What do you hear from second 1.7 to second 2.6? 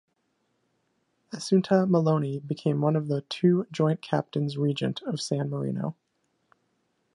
Meloni